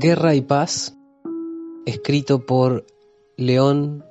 [0.00, 0.96] Guerra y Paz,
[1.84, 2.86] escrito por
[3.36, 4.04] León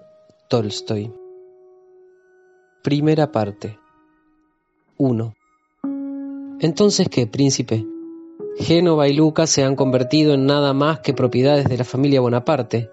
[0.49, 1.13] Tolstoy.
[2.83, 3.79] Primera parte.
[4.97, 5.33] 1.
[6.59, 7.85] Entonces, ¿qué, príncipe?
[8.57, 12.89] Génova y Lucas se han convertido en nada más que propiedades de la familia Bonaparte.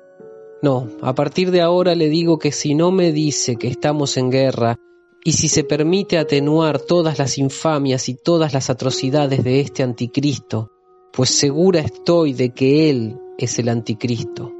[0.62, 4.30] No, a partir de ahora le digo que si no me dice que estamos en
[4.30, 4.76] guerra
[5.24, 10.70] y si se permite atenuar todas las infamias y todas las atrocidades de este anticristo,
[11.14, 14.52] pues segura estoy de que él es el anticristo.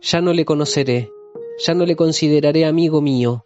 [0.00, 1.10] Ya no le conoceré,
[1.66, 3.44] ya no le consideraré amigo mío,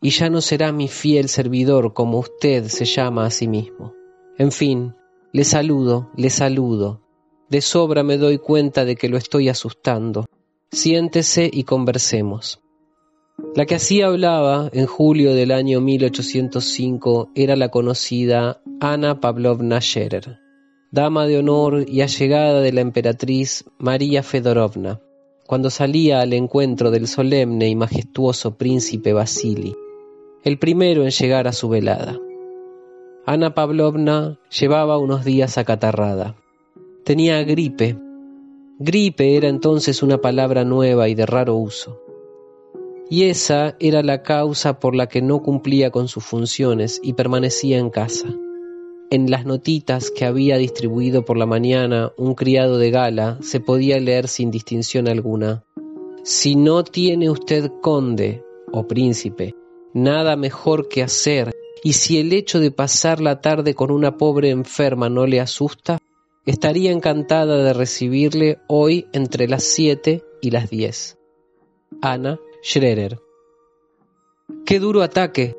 [0.00, 3.94] y ya no será mi fiel servidor como usted se llama a sí mismo.
[4.38, 4.94] En fin,
[5.32, 7.02] le saludo, le saludo.
[7.48, 10.26] De sobra me doy cuenta de que lo estoy asustando.
[10.70, 12.60] Siéntese y conversemos.
[13.54, 20.38] La que así hablaba en julio del año 1805 era la conocida Ana Pavlovna Scherer,
[20.90, 25.00] dama de honor y allegada de la emperatriz María Fedorovna,
[25.46, 29.74] cuando salía al encuentro del solemne y majestuoso príncipe Vasili,
[30.44, 32.18] el primero en llegar a su velada.
[33.26, 36.36] Ana Pavlovna llevaba unos días acatarrada.
[37.04, 37.98] Tenía gripe.
[38.78, 42.00] Gripe era entonces una palabra nueva y de raro uso.
[43.10, 47.78] Y esa era la causa por la que no cumplía con sus funciones y permanecía
[47.78, 48.28] en casa.
[49.10, 54.00] En las notitas que había distribuido por la mañana un criado de gala se podía
[54.00, 55.64] leer sin distinción alguna.
[56.24, 58.42] Si no tiene usted conde
[58.72, 59.54] o príncipe
[59.96, 64.50] nada mejor que hacer, y si el hecho de pasar la tarde con una pobre
[64.50, 65.98] enferma no le asusta,
[66.44, 71.16] estaría encantada de recibirle hoy entre las siete y las diez.
[72.02, 73.20] Ana Schrerer.
[74.66, 75.56] Qué duro ataque,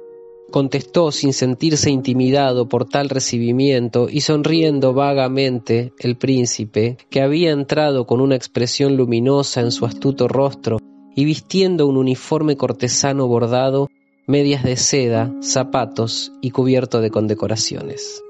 [0.51, 8.05] contestó sin sentirse intimidado por tal recibimiento y sonriendo vagamente el príncipe, que había entrado
[8.05, 10.79] con una expresión luminosa en su astuto rostro
[11.15, 13.89] y vistiendo un uniforme cortesano bordado
[14.27, 18.21] medias de seda, zapatos y cubierto de condecoraciones.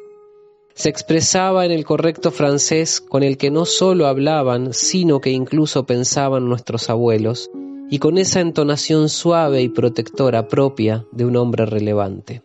[0.76, 5.88] Se expresaba en el correcto francés con el que no sólo hablaban, sino que incluso
[5.88, 7.50] pensaban nuestros abuelos,
[7.90, 12.42] y con esa entonación suave y protectora propia de un hombre relevante.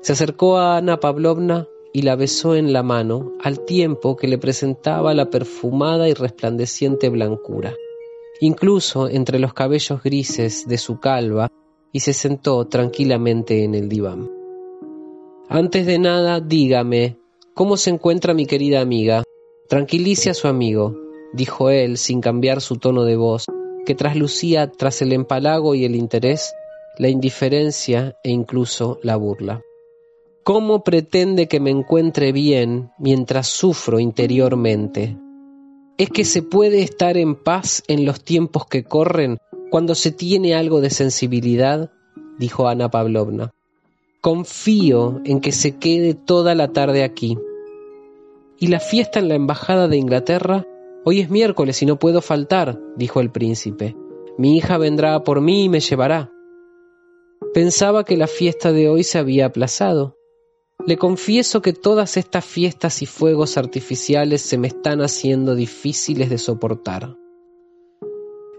[0.00, 4.38] Se acercó a Ana Pavlovna y la besó en la mano al tiempo que le
[4.38, 7.74] presentaba la perfumada y resplandeciente blancura.
[8.40, 11.50] Incluso entre los cabellos grises de su calva
[11.92, 14.30] y se sentó tranquilamente en el diván.
[15.48, 17.16] Antes de nada, dígame,
[17.54, 19.24] ¿cómo se encuentra mi querida amiga?
[19.68, 20.94] Tranquilice a su amigo,
[21.32, 23.46] dijo él sin cambiar su tono de voz,
[23.88, 26.52] que traslucía tras el empalago y el interés,
[26.98, 29.62] la indiferencia e incluso la burla.
[30.44, 35.16] ¿Cómo pretende que me encuentre bien mientras sufro interiormente?
[35.96, 39.38] ¿Es que se puede estar en paz en los tiempos que corren
[39.70, 41.90] cuando se tiene algo de sensibilidad,
[42.38, 43.54] dijo Ana Pavlovna.
[44.20, 47.38] Confío en que se quede toda la tarde aquí.
[48.58, 50.66] ¿Y la fiesta en la Embajada de Inglaterra?
[51.04, 53.96] Hoy es miércoles y no puedo faltar, dijo el príncipe.
[54.36, 56.30] Mi hija vendrá por mí y me llevará.
[57.54, 60.16] Pensaba que la fiesta de hoy se había aplazado.
[60.86, 66.38] Le confieso que todas estas fiestas y fuegos artificiales se me están haciendo difíciles de
[66.38, 67.16] soportar.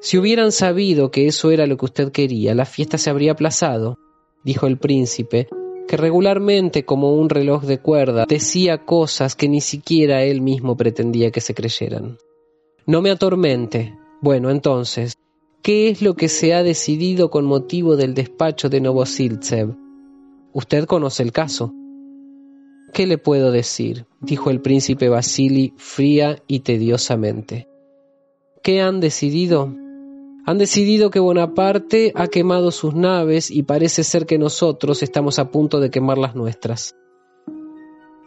[0.01, 3.97] Si hubieran sabido que eso era lo que usted quería, la fiesta se habría aplazado,
[4.43, 5.49] dijo el príncipe,
[5.87, 11.31] que regularmente como un reloj de cuerda decía cosas que ni siquiera él mismo pretendía
[11.31, 12.17] que se creyeran.
[12.89, 13.95] No me atormente.
[14.19, 15.13] Bueno, entonces,
[15.61, 19.75] ¿qué es lo que se ha decidido con motivo del despacho de Novosiltsev?
[20.53, 21.71] Usted conoce el caso.
[22.91, 24.07] ¿Qué le puedo decir?
[24.21, 27.67] dijo el príncipe Vasili fría y tediosamente.
[28.63, 29.71] ¿Qué han decidido?
[30.47, 35.51] Han decidido que Bonaparte ha quemado sus naves y parece ser que nosotros estamos a
[35.51, 36.95] punto de quemar las nuestras.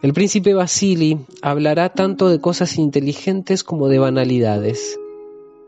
[0.03, 4.99] El príncipe Vasili hablará tanto de cosas inteligentes como de banalidades.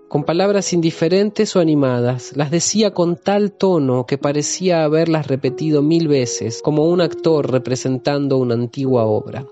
[0.10, 6.10] con palabras indiferentes o animadas, las decía con tal tono que parecía haberlas repetido mil
[6.10, 9.46] veces, como un actor representando una antigua obra,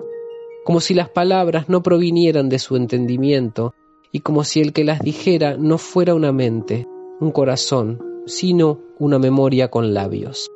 [0.66, 3.74] como si las palabras no provinieran de su entendimiento
[4.12, 6.88] y como si el que las dijera no fuera una mente,
[7.22, 10.50] un corazón, sino una memoria con labios.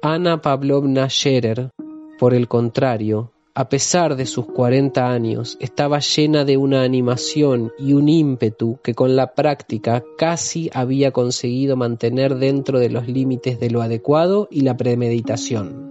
[0.00, 1.70] Ana Pavlovna Scherer,
[2.18, 7.92] por el contrario, a pesar de sus cuarenta años, estaba llena de una animación y
[7.92, 13.70] un ímpetu que con la práctica casi había conseguido mantener dentro de los límites de
[13.70, 15.88] lo adecuado y la premeditación.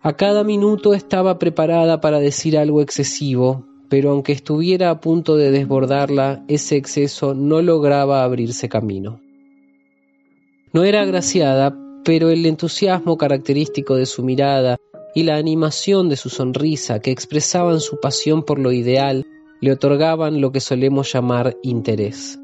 [0.00, 5.50] A cada minuto estaba preparada para decir algo excesivo, pero aunque estuviera a punto de
[5.50, 9.20] desbordarla, ese exceso no lograba abrirse camino.
[10.72, 11.76] No era agraciada,
[12.06, 14.78] pero el entusiasmo característico de su mirada
[15.12, 19.26] y la animación de su sonrisa que expresaban su pasión por lo ideal
[19.60, 22.38] le otorgaban lo que solemos llamar interés.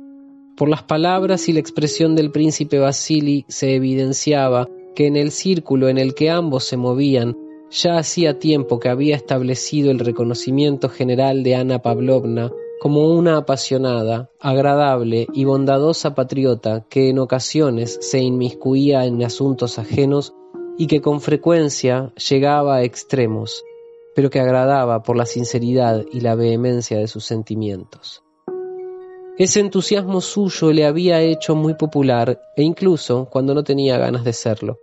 [0.56, 5.88] Por las palabras y la expresión del príncipe Vasili se evidenciaba que en el círculo
[5.88, 7.36] en el que ambos se movían
[7.70, 12.50] ya hacía tiempo que había establecido el reconocimiento general de Ana Pavlovna
[12.82, 20.34] como una apasionada, agradable y bondadosa patriota que en ocasiones se inmiscuía en asuntos ajenos
[20.76, 23.62] y que con frecuencia llegaba a extremos,
[24.16, 28.24] pero que agradaba por la sinceridad y la vehemencia de sus sentimientos.
[29.38, 34.32] Ese entusiasmo suyo le había hecho muy popular e incluso cuando no tenía ganas de
[34.32, 34.80] serlo.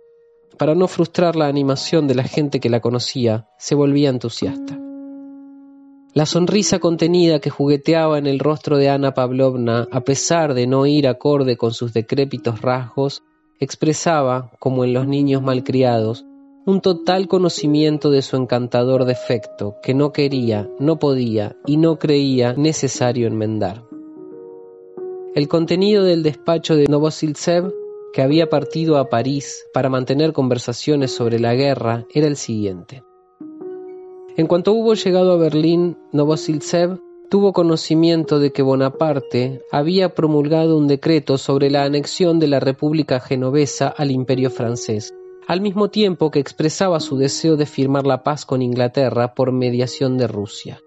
[0.56, 4.79] Para no frustrar la animación de la gente que la conocía, se volvía entusiasta.
[6.12, 10.84] La sonrisa contenida que jugueteaba en el rostro de Ana Pavlovna, a pesar de no
[10.86, 13.22] ir acorde con sus decrépitos rasgos,
[13.60, 16.24] expresaba, como en los niños malcriados,
[16.66, 22.54] un total conocimiento de su encantador defecto que no quería, no podía y no creía
[22.54, 23.84] necesario enmendar.
[25.36, 27.72] El contenido del despacho de Novosiltsev,
[28.12, 33.04] que había partido a París para mantener conversaciones sobre la guerra, era el siguiente.
[34.40, 36.98] En cuanto hubo llegado a Berlín, Novosiltsev
[37.28, 43.20] tuvo conocimiento de que Bonaparte había promulgado un decreto sobre la anexión de la República
[43.20, 45.12] Genovesa al Imperio francés,
[45.46, 50.16] al mismo tiempo que expresaba su deseo de firmar la paz con Inglaterra por mediación
[50.16, 50.80] de Rusia.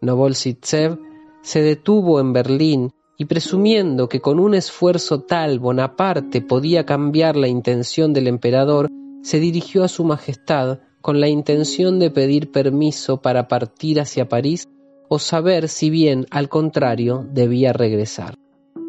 [0.00, 0.98] Novosiltsev
[1.42, 7.48] se detuvo en Berlín y presumiendo que con un esfuerzo tal Bonaparte podía cambiar la
[7.48, 8.88] intención del emperador,
[9.20, 14.68] se dirigió a su Majestad con la intención de pedir permiso para partir hacia París
[15.08, 18.34] o saber si bien, al contrario, debía regresar.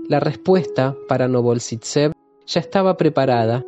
[0.09, 2.11] La respuesta para Novosiltsev
[2.45, 3.63] ya estaba preparada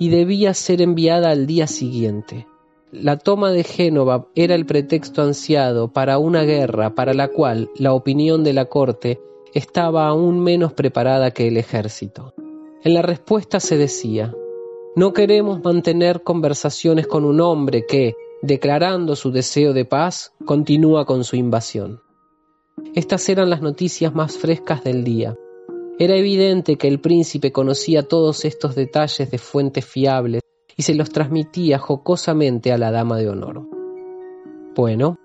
[0.00, 2.48] y debía ser enviada al día siguiente.
[2.90, 7.92] La toma de Génova era el pretexto ansiado para una guerra para la cual la
[7.92, 9.20] opinión de la corte
[9.54, 12.34] estaba aún menos preparada que el ejército.
[12.82, 14.34] En la respuesta se decía,
[14.94, 21.24] no queremos mantener conversaciones con un hombre que, declarando su deseo de paz, continúa con
[21.24, 22.02] su invasión.
[22.94, 25.34] Estas eran las noticias más frescas del día.
[25.98, 30.42] Era evidente que el príncipe conocía todos estos detalles de fuentes fiables
[30.76, 33.62] y se los transmitía jocosamente a la dama de honor.
[34.74, 35.16] Bueno,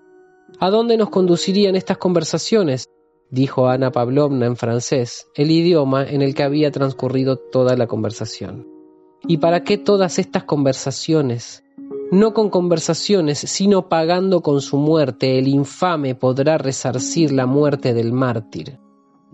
[0.60, 2.86] ¿a dónde nos conducirían estas conversaciones?
[3.30, 8.77] dijo Ana Pavlovna en francés, el idioma en el que había transcurrido toda la conversación.
[9.26, 11.64] ¿Y para qué todas estas conversaciones?
[12.12, 18.12] No con conversaciones, sino pagando con su muerte, el infame podrá resarcir la muerte del
[18.12, 18.78] mártir,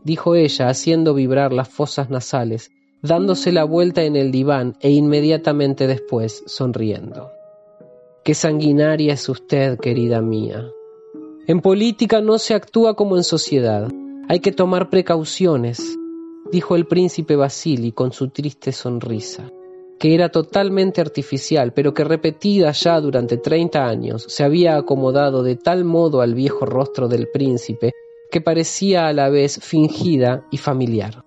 [0.02, 5.86] dijo ella, haciendo vibrar las fosas nasales, dándose la vuelta en el diván e inmediatamente
[5.86, 7.30] después sonriendo.
[8.24, 10.66] Qué sanguinaria es usted, querida mía.
[11.46, 13.92] En política no se actúa como en sociedad.
[14.28, 15.96] Hay que tomar precauciones,
[16.50, 19.52] dijo el príncipe Basili con su triste sonrisa
[19.98, 25.56] que era totalmente artificial, pero que repetida ya durante treinta años se había acomodado de
[25.56, 27.92] tal modo al viejo rostro del príncipe
[28.30, 31.24] que parecía a la vez fingida y familiar.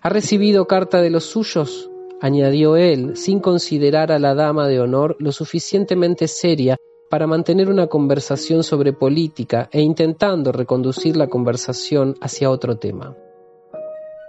[0.00, 1.88] ¿Ha recibido carta de los suyos?
[2.20, 6.76] añadió él, sin considerar a la dama de honor lo suficientemente seria
[7.10, 13.16] para mantener una conversación sobre política e intentando reconducir la conversación hacia otro tema.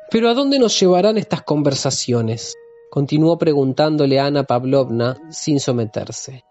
[0.10, 2.56] Pero ¿a dónde nos llevarán estas conversaciones?
[2.94, 6.44] Continuó preguntándole a Ana Pavlovna sin someterse.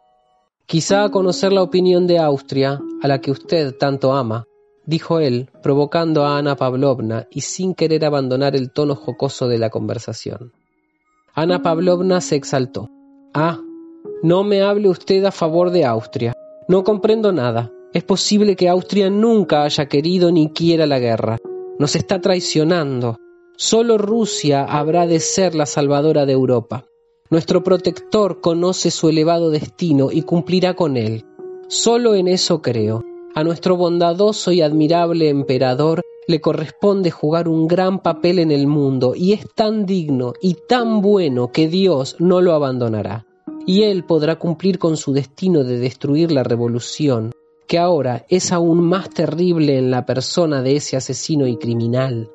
[0.66, 4.42] Quizá a conocer la opinión de Austria, a la que usted tanto ama,
[4.84, 9.70] dijo él, provocando a Ana Pavlovna y sin querer abandonar el tono jocoso de la
[9.70, 10.52] conversación.
[11.32, 12.88] Ana Pavlovna se exaltó.
[13.32, 13.60] Ah,
[14.24, 16.32] no me hable usted a favor de Austria.
[16.66, 17.70] No comprendo nada.
[17.92, 21.38] Es posible que Austria nunca haya querido ni quiera la guerra.
[21.78, 23.16] nos está traicionando.
[23.64, 26.84] Solo Rusia habrá de ser la salvadora de Europa.
[27.30, 31.24] Nuestro protector conoce su elevado destino y cumplirá con él.
[31.68, 33.04] Solo en eso creo.
[33.36, 39.12] A nuestro bondadoso y admirable emperador le corresponde jugar un gran papel en el mundo
[39.14, 43.26] y es tan digno y tan bueno que Dios no lo abandonará.
[43.64, 47.30] Y él podrá cumplir con su destino de destruir la revolución,
[47.68, 52.28] que ahora es aún más terrible en la persona de ese asesino y criminal.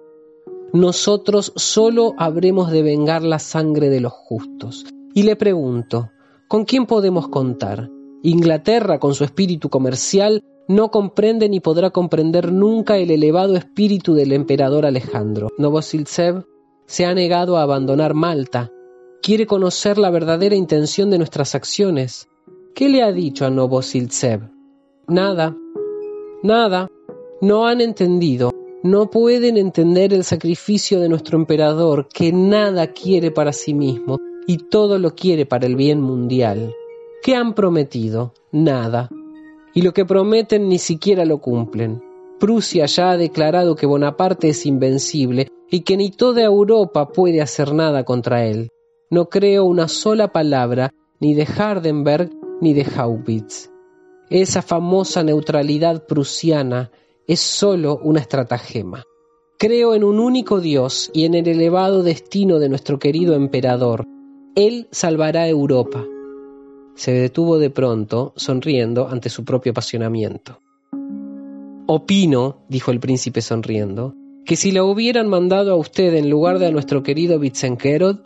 [0.73, 4.85] Nosotros solo habremos de vengar la sangre de los justos.
[5.13, 6.11] Y le pregunto,
[6.47, 7.89] ¿con quién podemos contar?
[8.21, 14.33] Inglaterra, con su espíritu comercial, no comprende ni podrá comprender nunca el elevado espíritu del
[14.33, 15.47] emperador Alejandro.
[15.57, 16.43] Novosiltsev
[16.85, 18.69] se ha negado a abandonar Malta.
[19.21, 22.27] Quiere conocer la verdadera intención de nuestras acciones.
[22.75, 24.41] ¿Qué le ha dicho a Novosiltsev?
[25.07, 25.55] Nada.
[26.43, 26.89] Nada.
[27.41, 28.51] No han entendido.
[28.87, 34.17] No pueden entender el sacrificio de nuestro emperador, que nada quiere para sí mismo
[34.47, 36.73] y todo lo quiere para el bien mundial.
[37.21, 38.33] ¿Qué han prometido?
[38.53, 39.09] Nada
[39.73, 42.01] y lo que prometen ni siquiera lo cumplen.
[42.39, 47.73] Prusia ya ha declarado que Bonaparte es invencible y que ni toda Europa puede hacer
[47.73, 48.69] nada contra él.
[49.09, 52.29] No creo una sola palabra ni de Hardenberg
[52.61, 53.69] ni de Haupitz.
[54.29, 56.89] Esa famosa neutralidad prusiana
[57.27, 59.03] es sólo una estratagema.
[59.59, 64.05] Creo en un único Dios y en el elevado destino de nuestro querido emperador.
[64.55, 66.05] Él salvará Europa
[66.97, 70.59] se detuvo de pronto, sonriendo ante su propio apasionamiento.
[71.85, 74.15] Opino, dijo el príncipe sonriendo,
[74.45, 78.21] que si la hubieran mandado a usted en lugar de a nuestro querido Witzenkerod,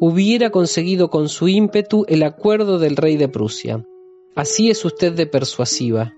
[0.00, 3.86] hubiera conseguido con su ímpetu el acuerdo del rey de Prusia.
[4.34, 6.12] Así es usted de persuasiva.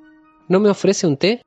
[0.49, 1.43] ¿No me ofrece un té?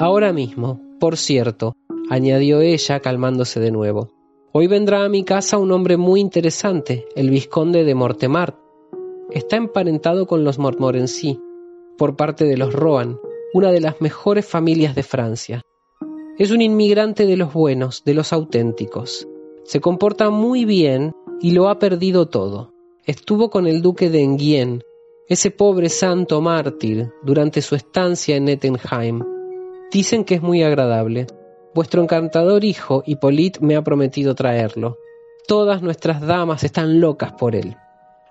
[0.00, 1.76] Ahora mismo, por cierto,
[2.08, 4.08] añadió ella calmándose de nuevo.
[4.50, 8.56] Hoy vendrá a mi casa un hombre muy interesante, el vizconde de Mortemart,
[9.30, 11.38] está emparentado con los Montmorency,
[11.98, 13.18] por parte de los Rohan,
[13.52, 15.66] una de las mejores familias de Francia.
[16.38, 19.28] Es un inmigrante de los buenos, de los auténticos.
[19.64, 22.72] Se comporta muy bien y lo ha perdido todo.
[23.04, 24.82] Estuvo con el duque de Enghien,
[25.28, 29.39] ese pobre santo mártir, durante su estancia en Ettenheim.
[29.92, 31.26] Dicen que es muy agradable.
[31.74, 34.98] Vuestro encantador hijo, Hippolyte, me ha prometido traerlo.
[35.46, 37.76] Todas nuestras damas están locas por él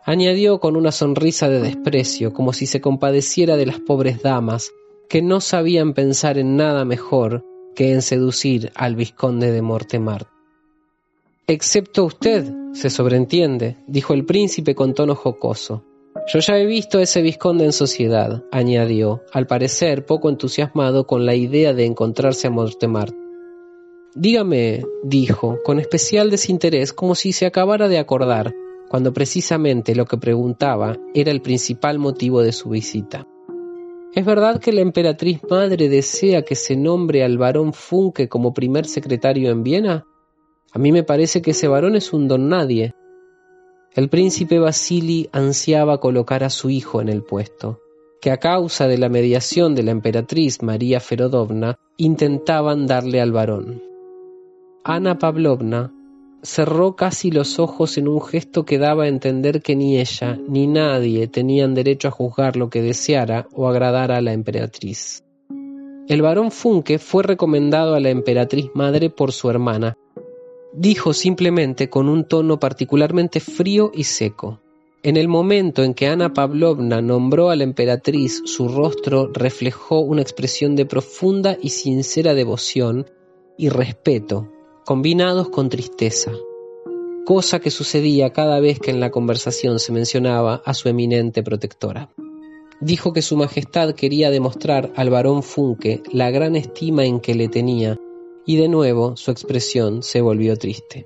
[0.10, 4.72] añadió con una sonrisa de desprecio, como si se compadeciera de las pobres damas,
[5.08, 10.28] que no sabían pensar en nada mejor que en seducir al vizconde de Mortemart.
[11.46, 15.84] Excepto usted, se sobreentiende, dijo el príncipe con tono jocoso.
[16.32, 21.26] Yo ya he visto a ese vizconde en sociedad, añadió, al parecer poco entusiasmado con
[21.26, 23.16] la idea de encontrarse a Mortemart.
[24.14, 28.54] Dígame, dijo, con especial desinterés, como si se acabara de acordar,
[28.90, 33.26] cuando precisamente lo que preguntaba era el principal motivo de su visita.
[34.14, 38.86] ¿Es verdad que la emperatriz madre desea que se nombre al varón Funke como primer
[38.86, 40.06] secretario en Viena?
[40.74, 42.94] A mí me parece que ese varón es un don nadie.
[43.96, 47.80] El príncipe Vasili ansiaba colocar a su hijo en el puesto,
[48.22, 53.82] que a causa de la mediación de la emperatriz María Ferodovna intentaban darle al varón.
[54.84, 55.92] Ana Pavlovna
[56.44, 60.68] cerró casi los ojos en un gesto que daba a entender que ni ella ni
[60.68, 65.24] nadie tenían derecho a juzgar lo que deseara o agradara a la emperatriz.
[66.08, 69.96] El varón Funke fue recomendado a la emperatriz madre por su hermana.
[70.74, 74.60] Dijo simplemente con un tono particularmente frío y seco.
[75.02, 80.22] En el momento en que Ana Pavlovna nombró a la emperatriz, su rostro reflejó una
[80.22, 83.06] expresión de profunda y sincera devoción
[83.58, 84.52] y respeto
[84.90, 86.32] combinados con tristeza,
[87.24, 92.10] cosa que sucedía cada vez que en la conversación se mencionaba a su eminente protectora.
[92.82, 97.50] Dijo que su Majestad quería demostrar al barón Funke la gran estima en que le
[97.50, 97.99] tenía,
[98.50, 101.06] y de nuevo su expresión se volvió triste.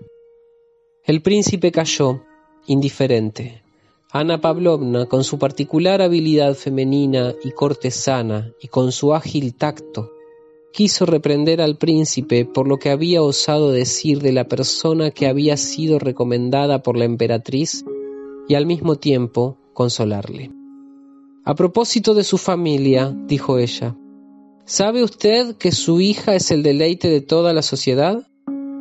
[1.04, 2.22] El príncipe cayó,
[2.68, 3.64] indiferente.
[4.14, 10.10] Ana Pavlovna, con su particular habilidad femenina y cortesana, y con su ágil tacto,
[10.72, 15.58] quiso reprender al príncipe por lo que había osado decir de la persona que había
[15.58, 17.84] sido recomendada por la emperatriz
[18.48, 20.50] y al mismo tiempo consolarle.
[21.44, 23.98] A propósito de su familia, dijo ella,
[24.65, 28.27] ¿sabe usted que su hija es el deleite de toda la sociedad?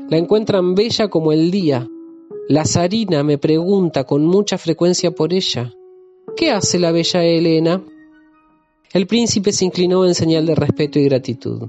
[0.08, 1.88] La encuentran bella como el día.
[2.48, 5.72] La zarina me pregunta con mucha frecuencia por ella.
[6.36, 7.82] ¿Qué hace la bella Elena?
[8.92, 11.68] El príncipe se inclinó en señal de respeto y gratitud.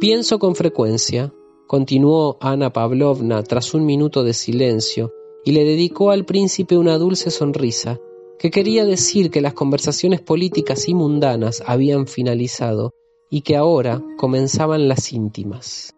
[0.00, 1.32] Pienso con frecuencia,
[1.66, 5.12] continuó Ana Pavlovna tras un minuto de silencio,
[5.44, 7.98] y le dedicó al príncipe una dulce sonrisa,
[8.38, 12.92] que quería decir que las conversaciones políticas y mundanas habían finalizado
[13.30, 15.94] y que ahora comenzaban las íntimas.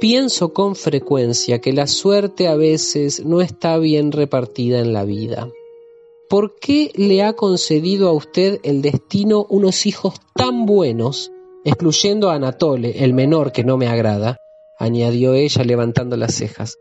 [0.00, 5.50] Pienso con frecuencia que la suerte a veces no está bien repartida en la vida.
[6.28, 11.30] ¿Por qué le ha concedido a usted el destino unos hijos tan buenos,
[11.64, 14.38] excluyendo a Anatole, el menor que no me agrada?
[14.78, 16.78] añadió ella levantando las cejas.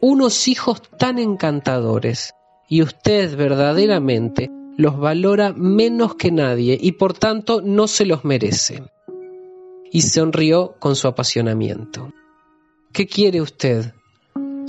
[0.00, 2.34] Unos hijos tan encantadores,
[2.68, 8.82] y usted verdaderamente los valora menos que nadie y por tanto no se los merece.
[9.90, 12.12] Y sonrió con su apasionamiento.
[12.92, 13.94] ¿Qué quiere usted?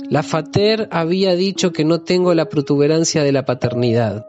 [0.08, 4.26] La Fater había dicho que no tengo la protuberancia de la paternidad,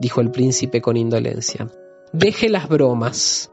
[0.00, 1.70] dijo el príncipe con indolencia.
[2.12, 3.50] Deje las bromas.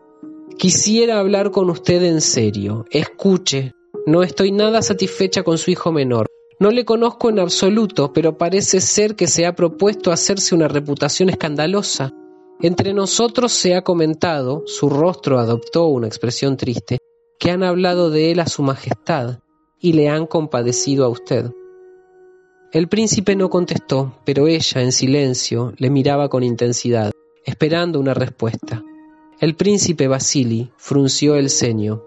[0.58, 2.86] Quisiera hablar con usted en serio.
[2.92, 3.74] Escuche,
[4.06, 6.28] no estoy nada satisfecha con su hijo menor.
[6.60, 11.30] No le conozco en absoluto, pero parece ser que se ha propuesto hacerse una reputación
[11.30, 12.14] escandalosa.
[12.62, 17.00] Entre nosotros se ha comentado, su rostro adoptó una expresión triste,
[17.38, 19.40] que han hablado de él a su majestad
[19.80, 21.52] y le han compadecido a usted.
[22.72, 27.12] El príncipe no contestó, pero ella, en silencio, le miraba con intensidad,
[27.46, 28.84] esperando una respuesta.
[29.40, 32.04] El príncipe Basili frunció el ceño.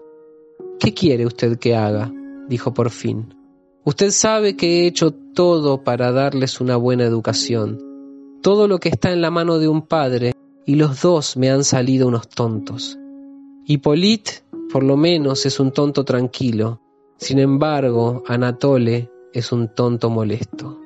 [0.79, 2.11] ¿Qué quiere usted que haga?
[2.47, 3.35] dijo por fin.
[3.85, 7.79] Usted sabe que he hecho todo para darles una buena educación,
[8.41, 10.33] todo lo que está en la mano de un padre,
[10.69, 12.99] y los dos me han salido unos tontos.
[13.65, 16.79] Hippolyte, por lo menos, es un tonto tranquilo,
[17.17, 20.79] sin embargo, Anatole es un tonto molesto.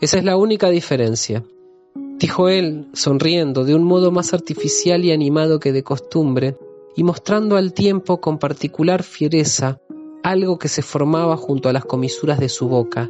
[0.00, 1.44] Esa es la única diferencia,
[2.18, 6.56] dijo él, sonriendo de un modo más artificial y animado que de costumbre,
[6.96, 9.80] y mostrando al tiempo con particular fiereza
[10.24, 13.08] algo que se formaba junto a las comisuras de su boca,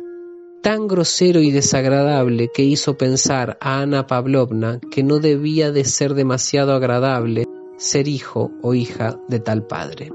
[0.68, 6.12] tan grosero y desagradable que hizo pensar a Ana Pavlovna que no debía de ser
[6.12, 7.46] demasiado agradable
[7.78, 10.12] ser hijo o hija de tal padre.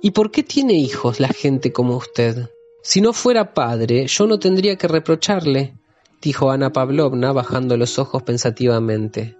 [0.00, 2.48] ¿Y por qué tiene hijos la gente como usted?
[2.82, 5.76] Si no fuera padre, yo no tendría que reprocharle,
[6.22, 9.36] dijo Ana Pavlovna bajando los ojos pensativamente.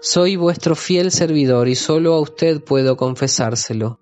[0.00, 4.00] Soy vuestro fiel servidor y solo a usted puedo confesárselo.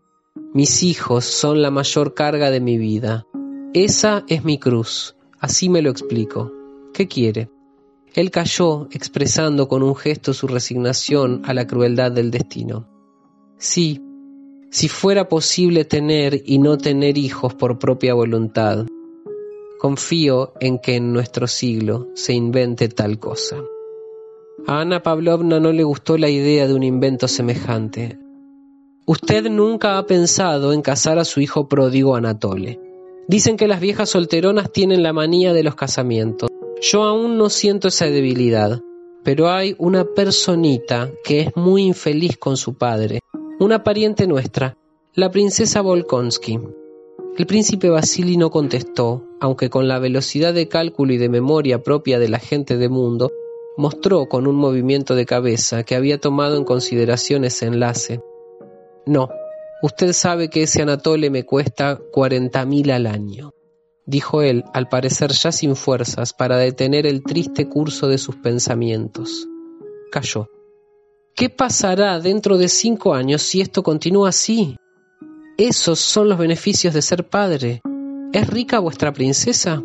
[0.55, 3.27] Mis hijos son la mayor carga de mi vida.
[3.75, 5.17] Esa es mi cruz.
[5.41, 6.53] Así me lo explico.
[6.93, 7.49] ¿Qué quiere?
[8.13, 12.87] Él cayó, expresando con un gesto su resignación a la crueldad del destino.
[13.57, 14.03] Sí,
[14.71, 18.85] si fuera posible tener y no tener hijos por propia voluntad.
[19.79, 23.57] Confío en que en nuestro siglo se invente tal cosa.
[24.67, 28.19] A Ana Pavlovna no le gustó la idea de un invento semejante.
[29.07, 32.79] Usted nunca ha pensado en casar a su hijo pródigo Anatole.
[33.29, 36.51] Dicen que las viejas solteronas tienen la manía de los casamientos.
[36.81, 38.81] Yo aún no siento esa debilidad,
[39.23, 43.21] pero hay una personita que es muy infeliz con su padre
[43.63, 44.77] una pariente nuestra,
[45.15, 46.59] la princesa Volkonsky.
[47.39, 52.19] El príncipe Vasili no contestó, aunque con la velocidad de cálculo y de memoria propia
[52.19, 53.31] de la gente de mundo,
[53.77, 58.21] mostró con un movimiento de cabeza que había tomado en consideración ese enlace.
[59.07, 59.29] No,
[59.83, 63.53] usted sabe que ese Anatole me cuesta cuarenta mil al año,
[64.07, 69.49] dijo él, al parecer ya sin fuerzas para detener el triste curso de sus pensamientos.
[70.11, 70.49] Cayó.
[71.35, 74.77] ¿Qué pasará dentro de cinco años si esto continúa así?
[75.57, 77.81] Esos son los beneficios de ser padre.
[78.33, 79.83] ¿Es rica vuestra princesa?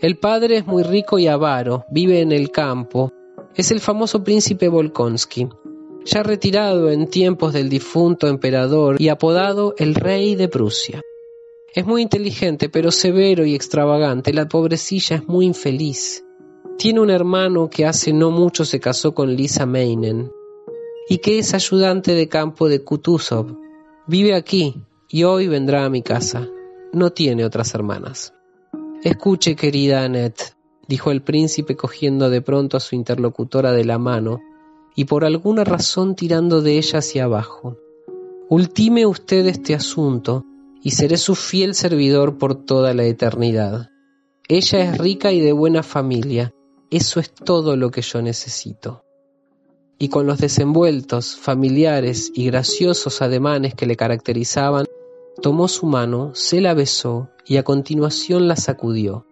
[0.00, 3.12] El padre es muy rico y avaro, vive en el campo.
[3.54, 5.48] Es el famoso príncipe Volkonsky,
[6.04, 11.02] ya retirado en tiempos del difunto emperador y apodado el rey de Prusia.
[11.74, 14.32] Es muy inteligente, pero severo y extravagante.
[14.32, 16.24] La pobrecilla es muy infeliz.
[16.76, 20.30] Tiene un hermano que hace no mucho se casó con Lisa Meinen
[21.08, 23.56] y que es ayudante de campo de Kutuzov.
[24.06, 24.74] Vive aquí
[25.08, 26.48] y hoy vendrá a mi casa.
[26.92, 28.34] No tiene otras hermanas.
[29.02, 30.54] Escuche, querida Annette,
[30.88, 34.40] dijo el príncipe cogiendo de pronto a su interlocutora de la mano
[34.94, 37.76] y por alguna razón tirando de ella hacia abajo.
[38.48, 40.44] Ultime usted este asunto
[40.82, 43.90] y seré su fiel servidor por toda la eternidad.
[44.48, 46.52] Ella es rica y de buena familia,
[46.90, 49.04] eso es todo lo que yo necesito.
[49.98, 54.84] Y con los desenvueltos, familiares y graciosos ademanes que le caracterizaban,
[55.40, 59.26] tomó su mano, se la besó y a continuación la sacudió.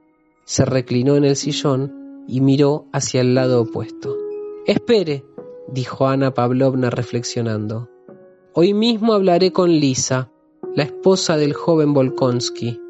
[0.45, 4.17] Se reclinó en el sillón y miró hacia el lado opuesto.
[4.67, 5.25] Espere,
[5.73, 7.89] dijo Ana Pavlovna reflexionando.
[8.55, 10.31] Hoy mismo hablaré con Lisa.
[10.75, 12.81] la esposa del joven Volkonsky,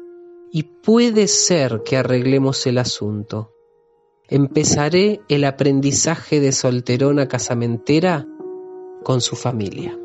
[0.51, 3.53] y puede ser que arreglemos el asunto.
[4.27, 8.27] Empezaré el aprendizaje de solterona casamentera
[9.03, 9.97] con su familia.